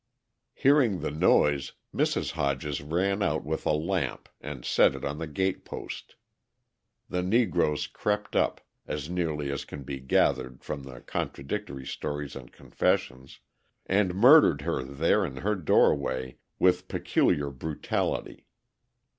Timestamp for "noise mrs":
1.11-2.31